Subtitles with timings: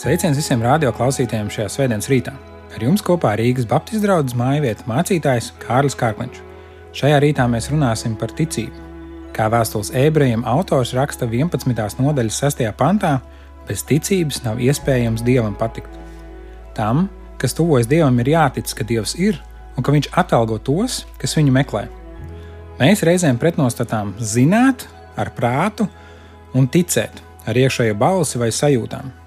[0.00, 2.32] Sveiciens visiem radio klausītājiem šajā svētdienas rītā.
[2.72, 6.38] Ar jums kopā Rīgas Baptistu draugs mājvieta mācītājs Kārlis Kārkliņš.
[6.96, 8.86] Šajā rītā mēs runāsim par ticību.
[9.36, 12.00] Kā vēstules ebrejiem autors raksta 11.
[12.00, 12.64] nodaļas 6.
[12.80, 13.18] pantā,
[13.68, 15.92] bez ticības nav iespējams dievam patikt.
[16.72, 19.36] Tam, kas tuvojas dievam, ir jātic, ka dievs ir
[19.76, 21.90] un ka viņš atalgo tos, kas viņu meklē.
[22.80, 24.88] Mēs reizēm pretnostatām zināt
[25.20, 25.92] ar prātu
[26.56, 29.19] un ticēt ar iekšējo balsi vai sajūtām.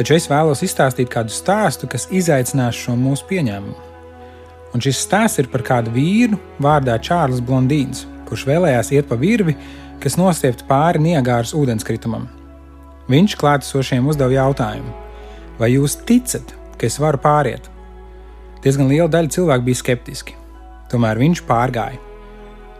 [0.00, 3.74] Taču es vēlos izstāstīt kādu stāstu, kas izaicinās šo mūsu pieņēmumu.
[4.72, 9.58] Un šis stāsts ir par kādu vīru vārdā Čārlis Blondīns, kurš vēlējās iet pa virvi,
[10.00, 12.24] kas nostiepta pāri Niagāras ūdenskritumam.
[13.12, 14.94] Viņš klātesošiem uzdeva jautājumu:
[15.60, 17.68] Vai jūs ticat, ka es varu pāriet?
[18.64, 20.38] Diezgan liela daļa cilvēku bija skeptiski,
[20.88, 22.00] tomēr viņš pārgāja.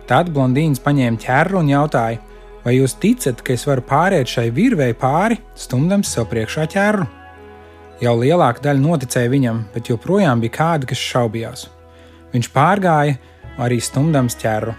[0.08, 2.24] Tad blondīns paņēma ķēru un jautāja,
[2.64, 7.08] vai jūs ticat, ka es varu pāriet šai virvei pāri, stumdams sev priekšā ķēru?
[8.00, 11.66] Jau lielāka daļa noticēja viņam, bet joprojām bija kādi, kas šaubījās.
[12.32, 13.18] Viņš pārgāja,
[13.60, 14.76] arī stumdams ķēru,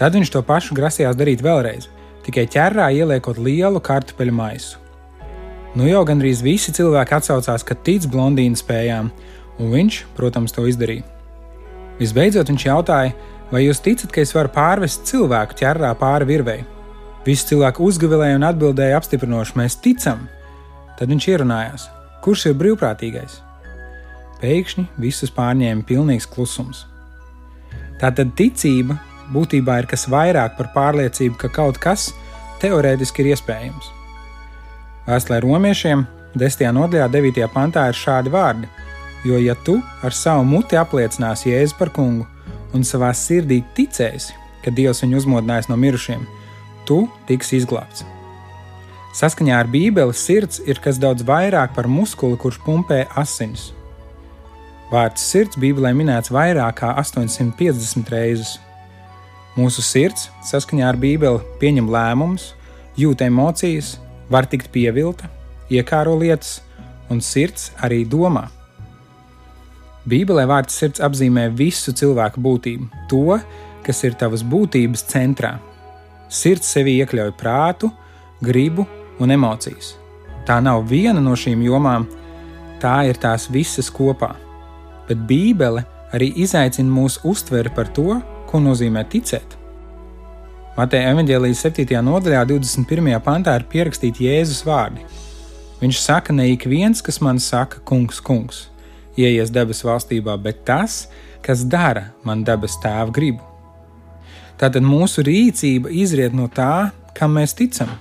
[0.00, 1.90] Tad viņš to pašu grasījās darīt vēlreiz,
[2.24, 4.78] tikai ķerrā ieliekot lielu kartupeļu maisu.
[5.76, 9.10] Nu jau gandrīz visi cilvēki atsaucās, ka tic blondīna spējām,
[9.60, 11.04] un viņš, protams, to izdarīja.
[12.00, 13.12] Visbeidzot, viņš jautāja,
[13.52, 16.62] vai jūs ticat, ka es varu pārvest cilvēku ķerrā pāri virvei?
[17.26, 20.24] Visi cilvēki uzgavilēja un atbildēja apstiprinoši: Mēs ticam!
[20.96, 21.86] Tad viņš ierunājās,
[22.24, 23.38] kurš ir brīvprātīgais.
[24.40, 26.86] Pēkšņi visus pārņēma pilnīgs klusums.
[28.00, 28.96] Tātad ticība
[29.32, 32.10] būtībā ir kas vairāk par pārliecību, ka kaut kas
[32.62, 33.92] teorētiski ir iespējams.
[35.08, 36.06] Vēstulē romiešiem
[36.40, 36.72] 10.
[36.76, 37.48] nodaļā, 9.
[37.52, 38.68] pantā ir šādi vārdi:
[39.24, 42.24] Jo, ja tu ar savu muti apliecināsi Jēzu par kungu
[42.72, 46.24] un savā sirdī ticēsi, ka Dievs viņu uzmodinājis no mirušiem,
[46.90, 48.02] tu tiksi izglābts.
[49.14, 53.70] Saskaņā ar Bībeli sirds ir kas daudz vairāk par muskuli, kurš pumpē asinis.
[54.90, 58.56] Vārds sirds Bībelē minēts vairāk kā 850 reizes.
[59.58, 62.52] Mūsu sirds, saskaņā ar Bībeli, pieņem lēmumus,
[62.98, 63.96] jūt emocijas,
[64.30, 65.30] var tikt pievilta,
[65.70, 66.60] iekāro lietas,
[67.10, 68.46] un sirds arī domā.
[70.10, 73.40] Bībelē vārds sirds apzīmē visu cilvēku būtību, to,
[73.86, 75.58] kas ir tavas būtības centrā.
[76.30, 77.90] Sirds sevi iekļauj prātu,
[78.40, 78.86] gribu
[79.20, 79.96] un emocijas.
[80.46, 82.06] Tā nav viena no šīm jomām,
[82.80, 84.32] tā ir tās visas kopā.
[85.08, 88.20] Bet Bībele arī izaicina mūsu uztveri par to,
[88.50, 89.52] Ko nozīmē ticēt?
[90.74, 91.84] Mateja evanģēlijas 7.
[92.02, 93.12] nodaļā, 21.
[93.22, 95.04] pantā ir pierakstīti Jēzus vārdi.
[95.78, 98.64] Viņš saka, ne ik viens, kas man saka, kungs, kungs,
[99.14, 101.04] ieies debesu valstībā, bet tas,
[101.46, 103.49] kas dara man debes tēva gribu.
[104.60, 107.94] Tātad mūsu rīcība izriet no tā, kam mēs ticam.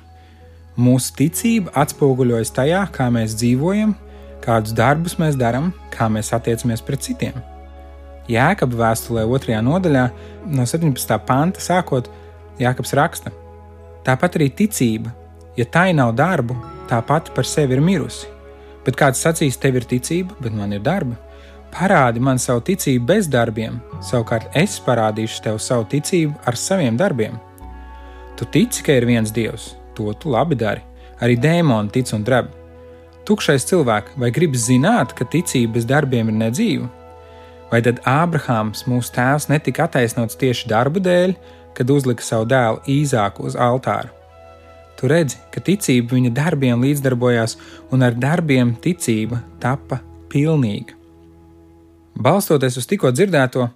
[0.79, 3.93] Mūsu ticība atspoguļojas tajā, kā mēs dzīvojam,
[4.43, 7.37] kādus darbus mēs darām, kā mēs attiecamies pret citiem.
[8.29, 9.55] Jēkabā vēstulē, 2.
[9.65, 10.03] nodaļā,
[10.51, 11.15] no 17.
[11.25, 12.11] panta sākot,
[12.59, 13.31] Jēkabs raksta:
[14.03, 15.15] Tāpat arī ticība,
[15.55, 16.59] ja tai nav darbu,
[16.91, 18.27] tā pati par sevi ir mirusi.
[18.83, 21.15] Bet kāds sacīs, tev ir ticība, bet man ir darbi.
[21.69, 27.37] Parādi man savu ticību bez darbiem, savukārt es parādīšu tev savu ticību ar saviem darbiem.
[28.39, 30.81] Tu tici, ka ir viens dievs, to tu labi dari.
[31.19, 32.49] Arī dēmoni tic un dreb.
[33.27, 36.89] Tukšais cilvēks, vai gribi zināt, ka ticība bez darbiem ir nedzīva?
[37.69, 41.35] Vai tad Ābrahāms, mūsu tēvs, netika attaisnots tieši darbu dēļ,
[41.77, 44.09] kad uzlika savu dēlu īzāku uz altāra?
[44.97, 47.59] Tu redzi, ka ticība viņa darbiem līdzdarbojās,
[47.93, 50.01] un ar darbiem ticība tapa
[50.33, 50.98] pilnīga.
[52.19, 53.69] Balstoties uz tikko dzirdēto,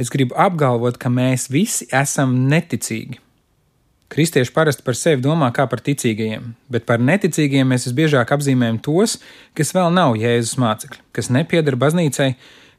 [0.00, 3.18] es gribu apgalvot, ka mēs visi esam neticīgi.
[4.10, 9.18] Kristieši parasti par sevi domā kā par ticīgajiem, bet par neticīgiem mēs visbiežāk apzīmējam tos,
[9.52, 12.30] kas vēl nav Jēzus mācekļi, kas nepiedara baznīcai,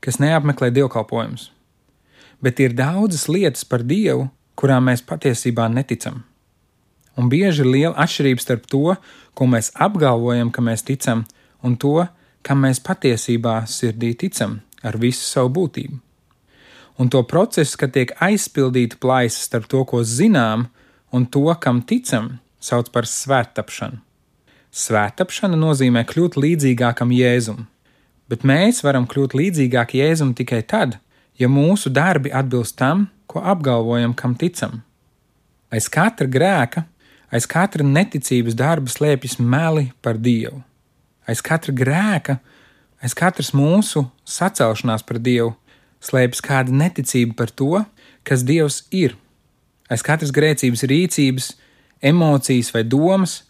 [0.01, 1.51] kas neapmeklē dievkalpojumus.
[2.41, 4.25] Bet ir daudzas lietas par Dievu,
[4.57, 6.23] kurām mēs patiesībā neticam.
[7.13, 8.97] Un bieži ir liela atšķirība starp to,
[9.38, 11.27] ko mēs apgalvojam, ka mēs ticam,
[11.62, 12.09] un to,
[12.41, 16.00] kam mēs patiesībā sirdī ticam ar visu savu būtību.
[17.00, 20.68] Un to procesu, kad tiek aizpildīta plaisa starp to, ko zinām,
[21.12, 24.01] un to, kam ticam, sauc par svētapšanu.
[24.72, 27.66] Svētapšana nozīmē kļūt līdzīgākam Jēzumam
[28.31, 30.95] bet mēs varam kļūt līdzīgāki Jēzum tikai tad,
[31.36, 34.80] ja mūsu darbi atbilst tam, ko apgalvojam, kam ticam.
[35.72, 36.86] Aiz katra grēka,
[37.31, 40.62] aiz katra neticības darba slēpjas meli par Dievu.
[41.28, 42.39] Aiz katra grēka,
[43.01, 45.56] aiz katras mūsu sacelšanās par Dievu
[46.01, 47.83] slēpjas kāda neticība par to,
[48.27, 49.15] kas Dievs ir.
[49.92, 51.53] Aiz katras grēcības rīcības,
[52.01, 53.42] emocijas vai domas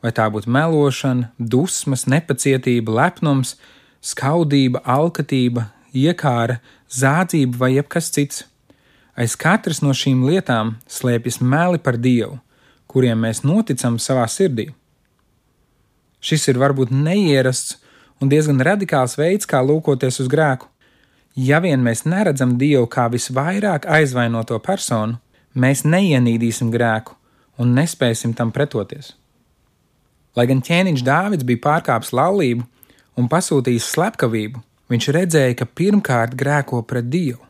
[0.00, 3.56] vai tā būtu melošana, dusmas, nepacietība, lepnums,
[4.00, 8.46] skaudība, alkatība, iekāra, zādzība vai jebkas cits.
[9.12, 12.38] Aiz katras no šīm lietām slēpjas meli par Dievu,
[12.88, 14.70] kuriem mēs noticam savā sirdī.
[16.20, 17.76] Šis ir varbūt neierasts
[18.20, 20.68] un diezgan radikāls veids, kā lūkoties uz grēku.
[21.36, 25.18] Ja vien mēs neredzam Dievu kā visvairāk aizvainoto personu,
[25.54, 27.16] mēs neienīdīsim grēku
[27.60, 29.14] un nespēsim tam pretoties.
[30.36, 32.66] Lai gan ķēniņš Dāvids bija pārkāpis laulību
[33.18, 37.42] un pasūtījis slepkavību, viņš redzēja, ka pirmkārt grēko pret Dievu.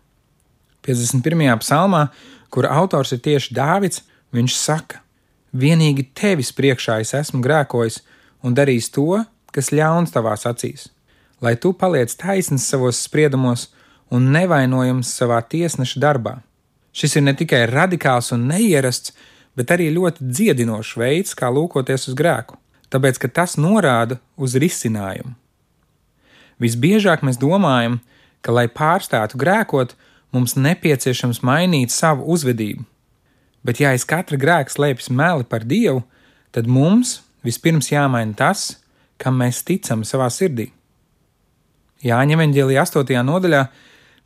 [0.86, 1.60] 51.
[1.60, 2.06] psalmā,
[2.48, 5.02] kura autors ir tieši Dāvids, viņš saka:
[5.52, 8.00] Vienīgi tevis priekšā es esmu grēkojis
[8.46, 9.24] un darījis to,
[9.54, 10.88] kas ļauns tavās acīs,
[11.40, 13.68] lai tu paliec taisns savos spriedumos
[14.10, 16.38] un nevainojams savā tiesneša darbā.
[16.92, 19.14] Šis ir ne tikai radikāls un neierasts,
[19.56, 22.58] bet arī ļoti dziedinošs veids, kā lūkoties uz grēku,
[22.90, 25.36] tāpēc ka tas norāda uz risinājumu.
[26.60, 28.00] Visbiežāk mēs domājam,
[28.44, 29.94] ka, lai pārstātu grēkot,
[30.34, 32.84] mums nepieciešams mainīt savu uzvedību.
[33.64, 36.02] Bet, ja aiz katra grēka slēpjas meli par Dievu,
[36.54, 38.80] tad mums vispirms jāmaina tas,
[39.20, 40.70] kam mēs ticam savā sirdī.
[42.00, 43.18] Jāņa evanģēlija 8.
[43.28, 43.64] nodaļā,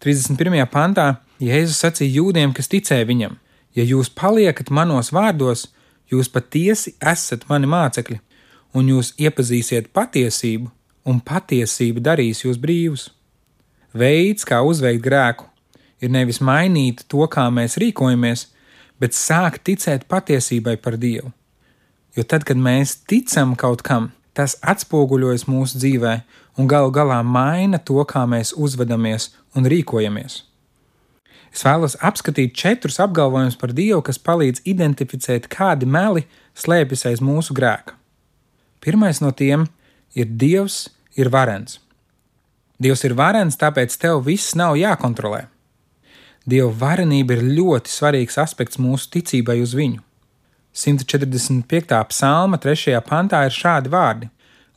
[0.05, 0.63] 31.
[0.71, 1.09] pantā,
[1.43, 3.35] Jēzus sacīja jūdiem, kas ticēja viņam:
[3.75, 5.67] Ja jūs paliekat manos vārdos,
[6.11, 8.21] jūs patiesi esat mani mācekļi,
[8.79, 10.71] un jūs iepazīsiet patiesību,
[11.11, 13.09] un patiesība darīs jūs brīvus.
[13.95, 15.49] Veids, kā uzveikt grēku,
[16.03, 18.49] ir nevis mainīt to, kā mēs rīkojamies,
[19.01, 21.33] bet sākt ticēt patiesībai par Dievu.
[22.15, 26.15] Jo tad, kad mēs ticam kaut kam, tas atspoguļojas mūsu dzīvē
[26.59, 30.43] un galu galā maina to, kā mēs uzvedamies un rīkojamies.
[31.55, 36.25] Es vēlos apskatīt četrus apgalvojumus par Dievu, kas palīdz identificēt, kādi meli
[36.59, 37.95] slēpjas aiz mūsu grēka.
[38.83, 39.69] Pirmais no tiem
[40.19, 41.79] ir Dievs ir varens.
[42.83, 45.45] Dievs ir varens, tāpēc tev viss nav jākontrolē.
[46.45, 50.03] Dieva varenība ir ļoti svarīgs aspekts mūsu ticībai uz viņu.
[50.75, 52.01] 145.
[52.11, 52.99] psalma 3.
[53.07, 54.29] pantā ir šādi vārdi: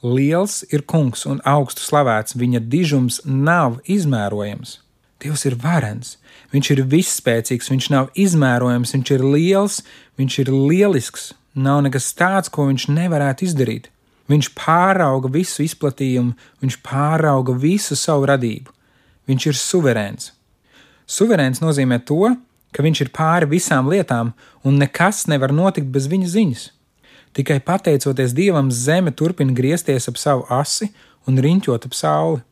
[0.05, 4.77] Liels ir kungs un augstu slavēts, viņa dižums nav izmērojams.
[5.17, 6.19] Dievs ir varens,
[6.53, 9.79] viņš ir visspēcīgs, viņš nav izmērojams, viņš ir liels,
[10.21, 13.89] viņš ir lielisks, nav nekas tāds, ko viņš nevarētu izdarīt.
[14.29, 18.69] Viņš pārauga visu izplatījumu, viņš pārauga visu savu radību.
[19.25, 20.29] Viņš ir suverēns.
[21.09, 22.35] Suverēns nozīmē to,
[22.75, 24.33] ka viņš ir pāri visām lietām,
[24.63, 26.65] un nekas nevar notikt bez viņa ziņas.
[27.37, 30.89] Tikai pateicoties Dievam, zeme turpina griezties ap savu asi
[31.27, 32.43] un riņķot ap sauli.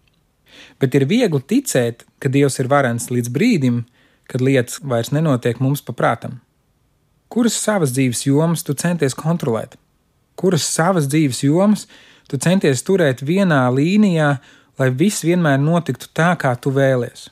[0.79, 3.83] Bet ir viegli ticēt, ka Dievs ir varens līdz brīdim,
[4.29, 6.39] kad lietas vairs nenotiek mums paprātam.
[7.29, 9.75] Kuras savas dzīves jomas tu centies kontrolēt?
[10.39, 11.87] Kuras savas dzīves jomas
[12.29, 14.35] tu centies turēt vienā līnijā,
[14.79, 17.29] lai viss vienmēr notiktu tā, kā tu vēlies?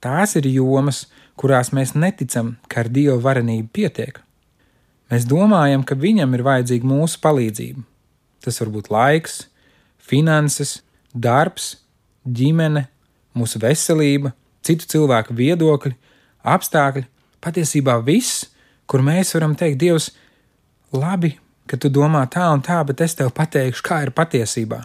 [0.00, 1.06] Tās ir jomas,
[1.40, 4.20] kurās mēs neticam, ka ar Dieva varenību pietiek.
[5.12, 7.84] Mēs domājam, ka Viņam ir vajadzīga mūsu palīdzība.
[8.42, 9.46] Tas var būt laiks,
[9.98, 10.80] finanses,
[11.14, 11.76] darbs,
[12.26, 12.86] ģimene,
[13.36, 14.32] mūsu veselība,
[14.66, 15.94] citu cilvēku viedokļi,
[16.46, 17.06] apstākļi,
[17.42, 18.46] patiesībā viss,
[18.86, 20.10] kur mēs varam teikt, Dievs,
[20.94, 24.84] labi, ka tu domā tā un tā, bet es tev pateikšu, kā ir patiesībā.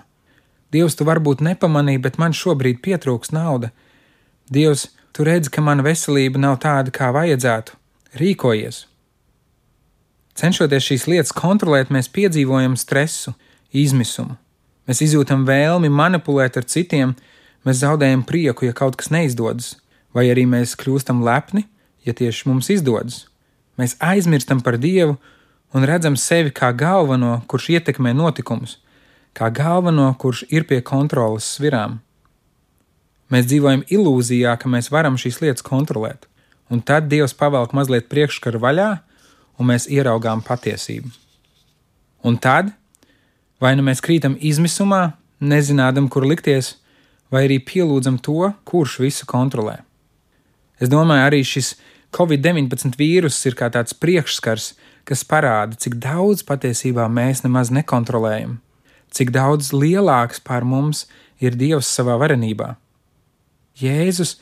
[0.72, 3.72] Dievs, tu varbūt nepamanīji, bet man šobrīd pietrūks nauda.
[4.52, 7.76] Dievs, Tu redzi, ka mana veselība nav tāda, kā vajadzētu.
[8.20, 8.86] Rīkojies!
[10.40, 13.34] Cenšoties šīs lietas kontrolēt, mēs piedzīvojam stresu,
[13.76, 14.38] izmisumu.
[14.88, 17.14] Mēs izjūtam vēlmi manipulēt ar citiem,
[17.68, 19.76] mēs zaudējam prieku, ja kaut kas neizdodas,
[20.16, 21.66] vai arī mēs kļūstam lepni,
[22.08, 23.26] ja tieši mums izdodas.
[23.80, 25.18] Mēs aizmirstam par Dievu
[25.76, 28.80] un redzam sevi kā galveno, kurš ietekmē notikumus,
[29.38, 32.00] kā galveno, kurš ir pie kontrolas svirām.
[33.32, 36.28] Mēs dzīvojam ilūzijā, ka mēs varam šīs lietas kontrolēt,
[36.72, 38.92] un tad Dievs pavelk mazliet priekškaru vaļā,
[39.60, 41.12] un mēs ieraugām patiesību.
[42.28, 42.74] Un tad
[43.62, 46.76] vai nu mēs krītam izmisumā, nezinādam, kur likties,
[47.32, 49.80] vai arī pielūdzam to, kurš visu kontrolē.
[50.82, 51.76] Es domāju, arī šis
[52.12, 54.74] Covid-19 vīruss ir kā tāds priekšskars,
[55.08, 58.58] kas parāda, cik daudz patiesībā mēs nemaz nekontrolējam,
[59.14, 61.06] cik daudz lielāks pār mums
[61.40, 62.76] ir Dievs savā varenībā.
[63.82, 64.36] Jēzus,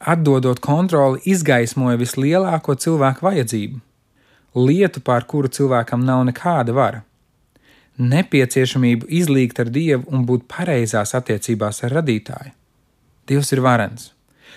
[0.00, 3.80] atdodot kontroli, izgaismoja vislielāko cilvēku vajadzību,
[4.56, 7.04] lietu, pār kuru cilvēkam nav nekāda vara,
[8.00, 12.54] nepieciešamību izlīgt ar Dievu un būt pareizās attiecībās ar radītāju.
[13.28, 14.10] Dievs ir varens,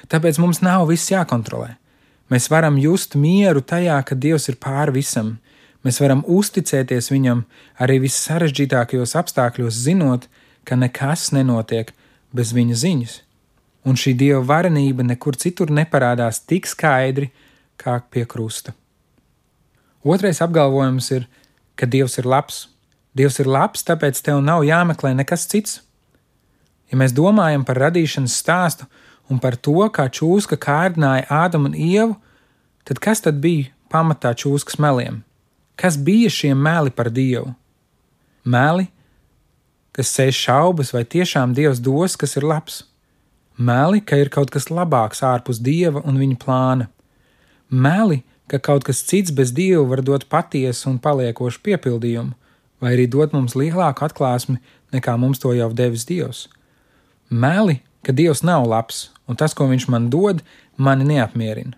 [0.10, 1.76] tāpēc mums nav viss jākontrolē.
[2.32, 5.36] Mēs varam just mieru tajā, ka Dievs ir pāri visam.
[5.84, 7.44] Mēs varam uzticēties viņam
[7.84, 10.30] arī vissarežģītākajos apstākļos, zinot,
[10.64, 11.92] ka nekas nenotiek
[12.34, 13.20] bez viņa ziņas.
[13.84, 17.32] Un šī dieva varenība nekur citur neparādās tik skaidri
[17.80, 18.72] kā pie krusta.
[20.04, 21.28] Otrais apgalvojums ir,
[21.76, 22.68] ka Dievs ir labs.
[23.16, 25.80] Dievs ir labs, tāpēc tev nav jāmeklē nekas cits.
[26.92, 28.88] Ja mēs domājam par radīšanas stāstu
[29.32, 32.18] un par to, kā čūska kārdināja Ādamu un Ievu,
[32.84, 35.24] tad kas tad bija pamatā čūskas meliem?
[35.80, 37.54] Kas bija šie meli par Dievu?
[38.44, 38.90] Meli,
[39.96, 42.84] kas sēž šaubas, vai tiešām Dievs dos, kas ir labs.
[43.58, 46.88] Meli, ka ir kaut kas labāks ārpus Dieva un viņa plāna.
[47.70, 52.34] Meli, ka kaut kas cits bez Dieva var dot patiesu un paliekošu piepildījumu,
[52.82, 54.58] vai arī dot mums lielāku atklāsmi,
[54.94, 56.48] nekā mums to jau devis Dievs.
[57.30, 60.42] Meli, ka Dievs nav labs, un tas, ko Viņš man dod,
[60.78, 61.78] mani neapmierina.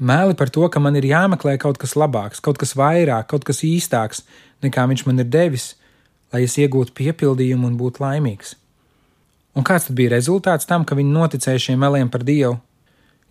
[0.00, 3.60] Mēli par to, ka man ir jāmeklē kaut kas labāks, kaut kas vairāk, kaut kas
[3.66, 4.22] īstāks,
[4.64, 5.74] nekā viņš man ir devis,
[6.32, 8.54] lai es iegūtu piepildījumu un būtu laimīgs.
[9.56, 12.58] Un kāds tad bija rezultāts tam, ka viņi noticēja šiem meliem par Dievu?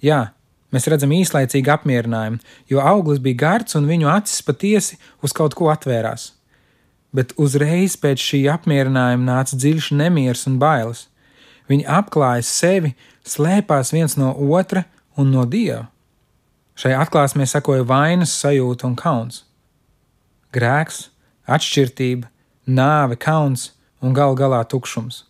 [0.04, 0.32] Jā,
[0.74, 5.70] mēs redzam īslaicīgu apmierinājumu, jo auglis bija gards un viņu acis patiesi uz kaut ko
[5.72, 6.34] atvērās.
[7.16, 11.08] Bet uzreiz pēc šī apmierinājuma nāca dziļš nemieris un bailes.
[11.70, 12.94] Viņi apklāja sevi,
[13.26, 14.86] slēpās viens no otra
[15.18, 15.88] un no Dieva.
[16.80, 19.44] Šai atklāsmē sekoja vainas sajūta un kauns.
[20.56, 21.10] Grēks,
[21.50, 22.30] atšķirība,
[22.70, 23.72] nāve, kauns
[24.02, 25.29] un gal galā tukšums.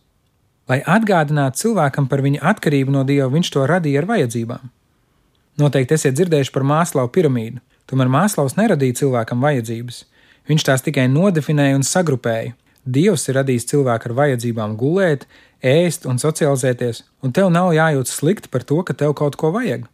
[0.70, 4.70] Lai atgādinātu cilvēkam par viņa atkarību no Dieva, viņš to radīja ar vajadzībām.
[5.58, 7.58] Noteikti esat dzirdējuši par mākslāvu piramīdu,
[7.90, 10.04] tomēr mākslāvs neradīja cilvēkam vajadzības.
[10.48, 12.54] Viņš tās tikai nodefinēja un sagrupēja.
[12.86, 15.26] Dievs ir radījis cilvēku ar vajadzībām gulēt,
[15.60, 19.90] ēst un socializēties, un tev nav jājūtas slikti par to, ka tev kaut ko vajag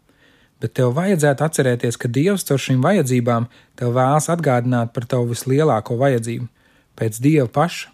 [0.62, 5.98] bet tev vajadzētu atcerēties, ka Dievs caur šīm vajadzībām tev vēlas atgādināt par tavu vislielāko
[6.00, 6.48] vajadzību-
[6.98, 7.92] pēc Dieva paša.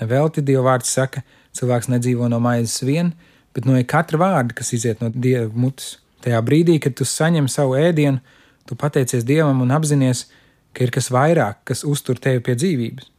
[0.00, 1.22] Nevelti Dieva vārds saka,
[1.58, 3.12] cilvēks nedzīvo no maizes vien,
[3.54, 5.98] bet no katra vārda, kas iziet no Dieva mutes.
[6.24, 8.22] Tajā brīdī, kad tu saņem savu ēdienu,
[8.64, 10.26] tu pateicies Dievam un apzinājies,
[10.74, 13.10] ka ir kas vairāk, kas uztur tevi pie dzīvības.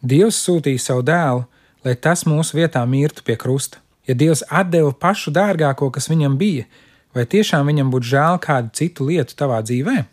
[0.00, 1.46] Dievs sūtīja savu dēlu,
[1.84, 3.80] lai tas mūsu vietā mirtu pie krusta.
[4.08, 6.68] Ja Dievs atdeva pašu dārgāko, kas viņam bija,
[7.14, 10.04] Vai tiešām viņam būtu žēl kādu citu lietu tavā dzīvē?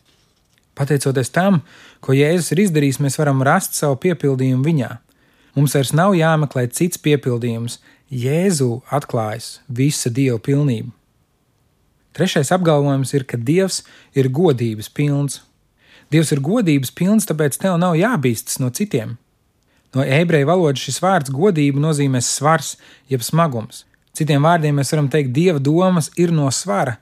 [0.78, 1.62] Pateicoties tam,
[2.02, 4.90] ko Jēzus ir izdarījis, mēs varam rast savu piepildījumu viņā.
[5.58, 7.80] Mums vairs nav jāmeklē cits piepildījums,
[8.14, 10.94] Jēzu atklājas visa dieva pilnība.
[12.16, 13.82] Trešais apgalvojums ir, ka Dievs
[14.18, 15.42] ir godības pilns.
[16.14, 19.18] Dievs ir godības pilns, tāpēc tev nav jābīstas no citiem.
[19.98, 22.76] No ebreju valodas šis vārds godība nozīmē svars,
[23.12, 23.84] jeb smagums.
[24.18, 26.96] Citiem vārdiem mēs varam teikt, dieva domas ir no svara,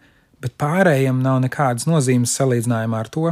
[0.43, 3.29] bet pārējiem nav nekādas nozīmes salīdzinājumā ar to.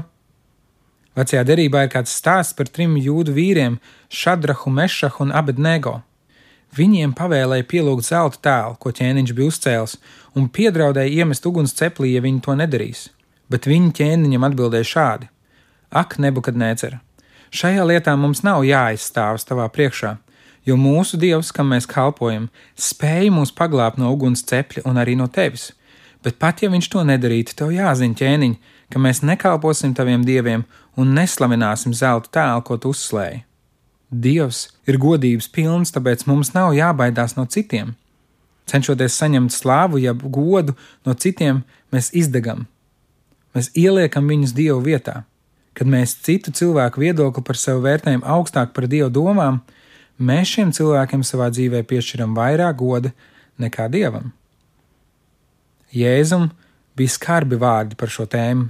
[1.14, 3.78] Vecajā derībā ir kāds stāsts par trim jūdu vīriem-
[4.22, 6.02] Šadrahu, Mešahu un Abednego.
[6.74, 9.98] Viņiem pavēlēja pielūgt zelta tēlu, ko ķēniņš bija uzcēlis,
[10.36, 13.10] un piedraudēja iemest uguns ceplī, ja viņi to nedarīs.
[13.50, 15.30] Bet viņi ķēniņam atbildēja šādi:
[15.92, 17.00] Ak, nebukadnēcer!
[17.54, 20.18] Šajā lietā mums nav jāizstāvas tavā priekšā,
[20.66, 25.28] jo mūsu Dievs, kam mēs kalpojam, spēj mūs paglābt no uguns cepļa un arī no
[25.28, 25.74] tevis.
[26.24, 28.56] Bet pat ja viņš to nedarītu, tev jāzina ķēniņ,
[28.90, 30.64] ka mēs nekalposim taviem dieviem
[31.00, 33.44] un neslavināsim zelta tēlu, ko tu uzslēji.
[34.14, 37.96] Dievs ir godības pilns, tāpēc mums nav jābaidās no citiem.
[38.70, 42.68] Cenšoties saņemt slāvu, jeb godu no citiem, mēs izdegam.
[43.54, 45.24] Mēs ieliekam viņus Dievu vietā.
[45.74, 49.60] Kad mēs citu cilvēku viedokli par sevi vērtējam augstāk par Dieva domām,
[50.22, 53.14] mēs šiem cilvēkiem savā dzīvē piešķiram vairāk goda
[53.62, 54.32] nekā dievam.
[55.94, 56.50] Jēzum
[56.98, 58.70] bija skarbi vārdi par šo tēmu.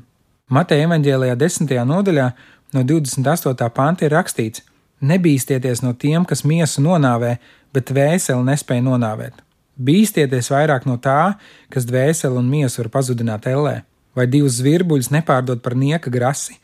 [0.49, 2.27] Mateja evanģēlijā desmitajā nodaļā
[2.75, 3.69] no 28.
[3.75, 4.63] panta ir rakstīts:
[5.01, 7.37] Nebīsties no tiem, kas miesu nonāvē,
[7.73, 9.39] bet dvēseli nespēja nonāvēt.
[9.79, 11.35] Bīsties vairāk no tā,
[11.69, 13.81] kas dvēseli un miesu var pazudināt ellē,
[14.15, 16.59] vai divus zvirbuļus nepārdot par nieka grasi,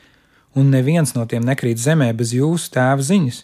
[0.55, 3.43] un neviens no tiem nekrīt zemē bez jūsu tēva ziņas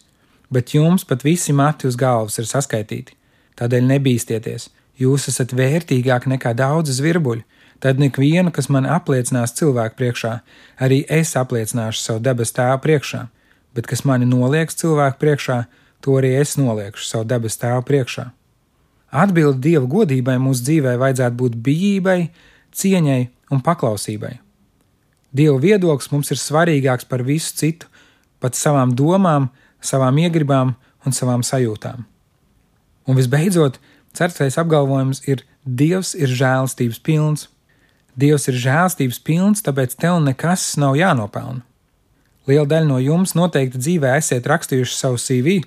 [0.50, 3.14] bet jums pat visi mati uz galvas ir saskaitīti.
[3.56, 4.68] Tādēļ nebīsties,
[5.00, 7.42] jūs esat vērtīgāk nekā daudz zvirbuļu.
[7.80, 10.32] Tad ikvienu, kas man apliecinās cilvēku priekšā,
[10.80, 13.26] arī es apliecināšu savu debes tēvu priekšā,
[13.76, 15.58] bet kas mani nolieks cilvēku priekšā,
[16.00, 18.30] to arī es noliekšu savu debes tēvu priekšā.
[19.16, 22.20] Atbildi Dieva godībai mūsu dzīvē vajadzētu būt bijībai,
[22.76, 23.20] cieņai
[23.52, 24.34] un paklausībai.
[25.36, 27.90] Dieva viedoklis mums ir svarīgāks par visu citu,
[28.40, 29.50] pat savām domām,
[29.84, 32.04] savām iegribām un savām sajūtām.
[33.06, 33.78] Un visbeidzot,
[34.16, 37.48] ceturtais apgalvojums ir: Dievs ir žēlstības pilns.
[38.16, 41.60] Dievs ir žēlstības pilns, tāpēc tev nekas nav jānopelna.
[42.48, 45.58] Liela daļa no jums noteikti dzīvē esat rakstījuši savu CV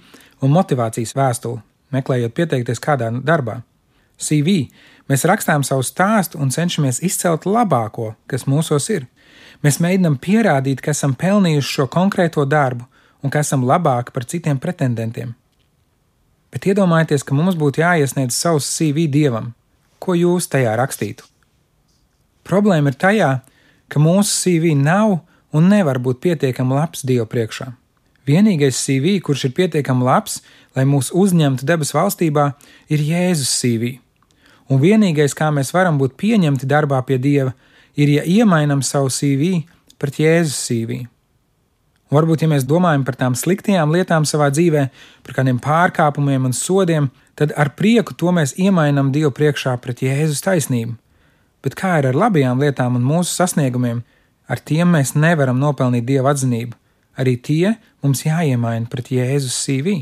[0.41, 1.59] un motivācijas vēstuli,
[1.93, 3.59] meklējot pieteikties kādā darbā.
[4.17, 4.69] CV
[5.11, 9.05] mēs rakstām savu stāstu un cenšamies izcelt labāko, kas mūsos ir.
[9.61, 12.87] Mēs mēģinām pierādīt, ka esam pelnījuši šo konkrēto darbu
[13.21, 15.35] un ka esam labāki par citiem pretendentiem.
[16.49, 19.51] Bet iedomājieties, ka mums būtu jāiesniedz savs CV dievam.
[19.99, 21.27] Ko jūs tajā rakstītu?
[22.49, 23.29] Problēma ir tajā,
[23.89, 25.19] ka mūsu CV nav
[25.53, 27.71] un nevar būt pietiekami labs Dieva priekšā.
[28.29, 30.39] Vienīgais CV, kurš ir pietiekami labs,
[30.77, 32.51] lai mūs uzņemtu debesu valstībā,
[32.93, 33.95] ir Jēzus CV.
[34.69, 37.55] Un vienīgais, kā mēs varam būt pieņemti darbā pie Dieva,
[37.97, 39.63] ir, ja iemainam savu CV
[40.01, 40.99] pret Jēzus CV.
[42.09, 44.87] Un varbūt, ja mēs domājam par tām sliktajām lietām savā dzīvē,
[45.25, 50.41] par kādiem pārkāpumiem un sodiem, tad ar prieku to mēs iemainām Dievu priekšā pret Jēzus
[50.45, 50.97] taisnību.
[51.65, 54.01] Bet kā ir ar labajām lietām un mūsu sasniegumiem,
[54.47, 56.77] ar tiem mēs nevaram nopelnīt Dieva atzinību.
[57.19, 59.99] Arī tie mums jāiemaina pret Jēzus CV.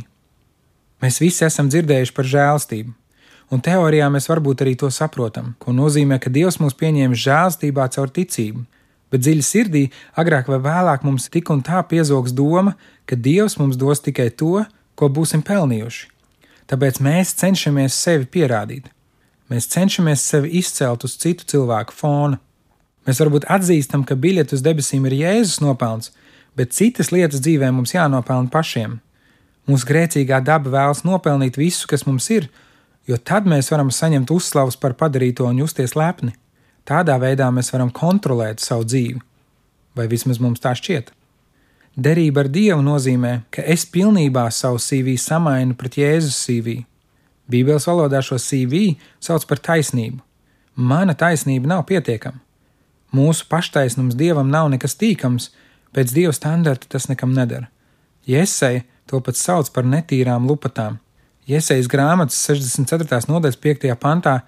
[1.02, 2.94] Mēs visi esam dzirdējuši par žēlstību,
[3.54, 8.14] un teorijā mēs varbūt arī to saprotam, ko nozīmē, ka Dievs mūs pieņēma žēlstībā caur
[8.14, 8.66] ticību
[9.12, 9.84] bet dziļi sirdī
[10.20, 12.76] agrāk vai vēlāk mums tik un tā piezogs doma,
[13.08, 14.64] ka Dievs mums dos tikai to,
[14.98, 16.08] ko būsim pelnījuši.
[16.68, 18.90] Tāpēc mēs cenšamies sevi pierādīt.
[19.48, 22.40] Mēs cenšamies sevi izcelt uz citu cilvēku fona.
[23.08, 26.12] Mēs varbūt atzīstam, ka biļete uz debesīm ir Jēzus nopelns,
[26.60, 28.98] bet citas lietas dzīvē mums jānopelna pašiem.
[29.68, 32.50] Mūsu grēcīgā daba vēlas nopelnīt visu, kas mums ir,
[33.08, 36.34] jo tad mēs varam saņemt uzslavas par padarīto un justies lepni.
[36.88, 39.22] Tādā veidā mēs varam kontrolēt savu dzīvi,
[39.96, 41.12] vai vismaz mums tā šķiet.
[41.98, 46.82] Derība ar Dievu nozīmē, ka es pilnībā savu CV samainu pret Jēzus CV.
[47.52, 50.20] Bībeles valodā šo CV sauc par taisnību.
[50.76, 52.42] Mana taisnība nav pietiekama.
[53.16, 55.50] Mūsu paštaisnums Dievam nav nekas tīkams,
[55.96, 57.70] pēc Dieva standarta tas nekam nedara.
[58.28, 61.00] Jēzeja to pat sauc par netīrām lupatām.
[61.48, 63.24] Jēzejas grāmatas 64.
[63.32, 63.88] nodaļas 5.
[64.02, 64.42] pantā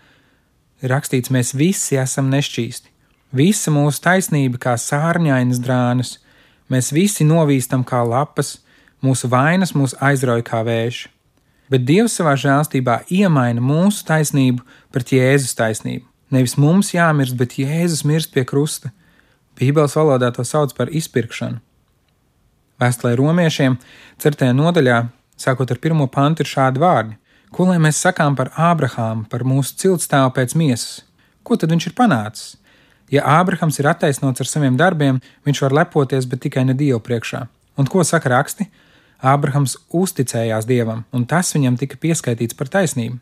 [0.84, 2.92] rakstīts, mēs visi esam nešķīsti.
[3.32, 6.18] Visa mūsu taisnība kā sārņainas drānas,
[6.68, 8.58] mēs visi novīstam kā lapas,
[9.06, 11.06] mūsu vainas mūs aizrauja kā vējš.
[11.70, 16.06] Bet Dievs savā žēlstībā iemaina mūsu taisnību pret Jēzus taisnību.
[16.34, 18.92] Nevis mums jāmirst, bet Jēzus mirst pie krusta.
[19.58, 21.60] Bībeles valodā to sauc par izpirkšanu.
[22.80, 23.76] Vēstulē romiešiem,
[24.24, 24.54] 4.
[24.56, 25.02] nodaļā,
[25.38, 27.18] sākot ar pirmo pantu, ir šādi vārdi:
[27.52, 31.02] Ko lai mēs sakām par Ābrahāmu, par mūsu ciltstāvu pēc miesas?
[31.44, 32.56] Ko tad viņš ir panācis?
[33.10, 37.48] Ja Ābrahams ir attaisnots ar saviem darbiem, viņš var lepoties, bet tikai ne Dievu priekšā.
[37.82, 38.70] Un ko saka raksti?
[39.20, 43.20] Ābrahams uzticējās Dievam, un tas viņam tika pieskaitīts par taisnību.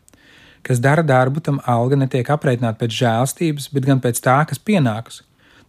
[0.62, 5.22] Kas dara darbu, tam alga netiek aprēķināta pēc žēlstības, bet gan pēc tā, kas pienākas.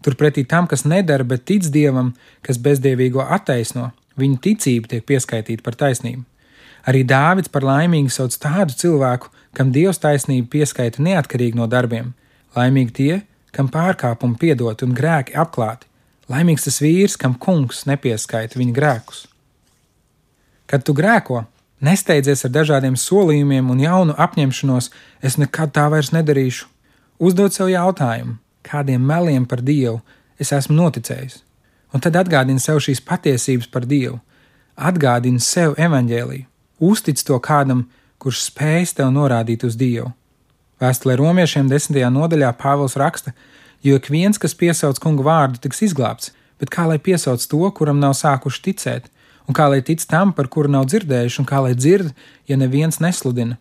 [0.06, 2.14] Turpretī tam, kas nedara, bet tic Dievam,
[2.46, 3.90] kas bezdievīgo attaisno,
[4.20, 6.24] viņa ticība tiek pieskaitīta par taisnību.
[6.88, 12.14] Arī Dāvids par laimīgu sauc tādu cilvēku, kam Dievs taisnība pieskaita neatkarīgi no darbiem.
[12.56, 13.14] Laimīgi tie,
[13.52, 15.90] kam pārkāpumi piedoti un grēki apklāti.
[16.30, 19.26] Laimīgs tas vīrs, kam kungs nepieskaita viņa grēkus.
[20.70, 21.48] Kad tu grēko,
[21.82, 24.92] nesteidzies ar dažādiem solījumiem un jaunu apņemšanos,
[25.26, 26.68] es nekad tā vairs nedarīšu.
[27.20, 29.98] Uzdod sev jautājumu, kādiem meliem par Dievu
[30.40, 31.42] es esmu noticējis,
[31.94, 34.20] un tad atgādini sev šīs patiesības par Dievu,
[34.78, 36.46] atgādini sev evaņģēliju.
[36.80, 37.88] Uztic to kādam,
[38.22, 40.14] kurš spēj tev norādīt uz Dievu.
[40.80, 43.34] Vēstulē romiešiem desmitajā nodaļā Pāvils raksta,
[43.84, 48.00] jo ik viens, kas piesauc kungu vārdu, tiks izglābts, bet kā lai piesauc to, kuram
[48.00, 49.10] nav sākuši ticēt,
[49.50, 52.14] un kā lai tic tam, par kuru nav dzirdējuši, un kā lai dzird,
[52.48, 53.58] ja neviens nesludina,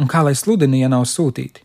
[0.00, 1.64] un kā lai sludina, ja nav sūtīti.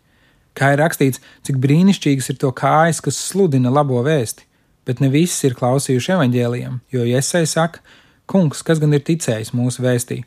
[0.53, 4.45] Kā ir rakstīts, cik brīnišķīgas ir to kājas, kas sludina labo vēsti,
[4.85, 7.81] bet ne visi ir klausījuši evaņģēliem, jo Iesai saka,
[8.29, 10.21] kungs, kas gan ir ticējis mūsu vēstī.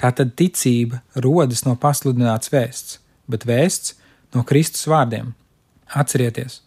[0.00, 2.98] Tātad ticība rodas no pasludināts vēsts,
[3.30, 3.94] bet vēsts
[4.34, 5.34] no Kristus vārdiem.
[5.90, 6.62] Atcerieties,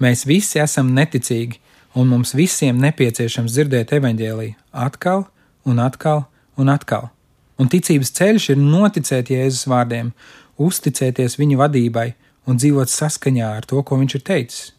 [0.00, 1.60] mēs visi esam neticīgi,
[1.98, 5.26] un mums visiem nepieciešams dzirdēt evaņģēlīju atkal
[5.68, 6.24] un atkal
[6.58, 7.10] un atkal.
[7.58, 10.12] Un ticības ceļš ir noticēt Jēzus vārdiem,
[10.58, 12.08] uzticēties viņa vadībai
[12.48, 14.72] un dzīvot saskaņā ar to, ko viņš ir teicis.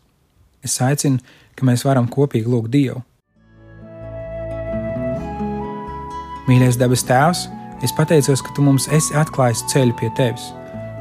[0.63, 1.19] Es aicinu,
[1.55, 3.03] ka mēs varam kopīgi lūgt Dievu.
[6.49, 7.45] Mīļais dabas Tēvs!
[7.85, 10.49] Es pateicos, ka tu mums esi atklājis ceļu pie tevis.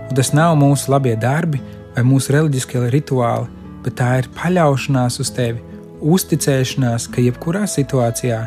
[0.06, 1.58] Un tas nav mūsu labie darbi
[1.96, 3.48] vai mūsu reliģiskie rituāli,
[3.82, 5.64] bet tā ir paļaušanās uz tevi,
[5.98, 8.38] uzticēšanās, ka jebkurā situācijā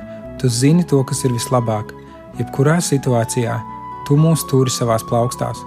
[0.41, 1.93] tu zini to, kas ir vislabāk,
[2.39, 3.59] jebkurā situācijā
[4.07, 5.61] tu mūs turi savās plaukstās.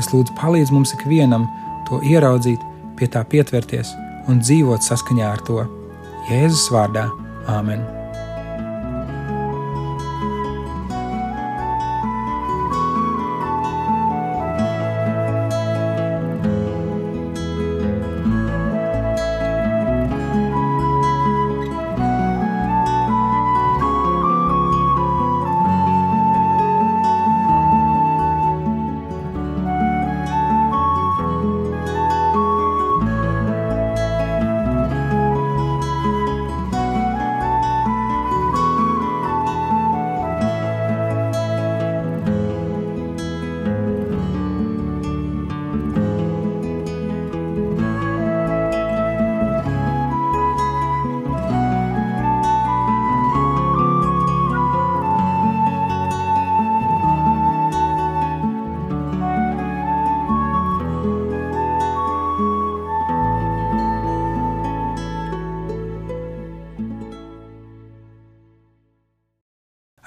[0.00, 1.48] Es lūdzu, palīdz mums ikvienam
[1.88, 2.62] to ieraudzīt,
[2.96, 3.94] pie tā pietverties
[4.30, 5.64] un dzīvot saskaņā ar to.
[6.30, 7.08] Jēzus vārdā
[7.50, 8.01] Āmen!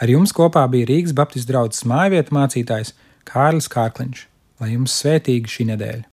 [0.05, 2.91] Ar jums kopā bija Rīgas Baptistu draugs mājvietu mācītājs
[3.25, 4.19] Kārlis Kārkliņš.
[4.61, 6.14] Lai jums svētīga šī nedēļa!